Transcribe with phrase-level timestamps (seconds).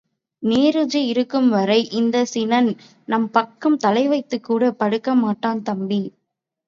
[0.43, 2.71] நேருஜி இருக்கும்வரை இந்தச் சீனன்
[3.07, 6.01] நம் பக்கம் தலைவைத்துக்கூட படுக்க மாட்டான், தம்பி!....